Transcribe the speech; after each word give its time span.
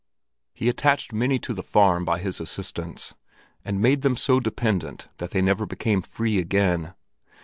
He 0.55 0.67
attached 0.67 1.13
many 1.13 1.37
to 1.37 1.53
the 1.53 1.61
farm 1.61 2.05
by 2.05 2.17
his 2.17 2.41
assistance, 2.41 3.13
and 3.63 3.79
made 3.79 4.01
them 4.01 4.15
so 4.15 4.39
dependent 4.39 5.09
that 5.19 5.29
they 5.29 5.43
never 5.43 5.67
became 5.67 6.01
free 6.01 6.39
again. 6.39 6.95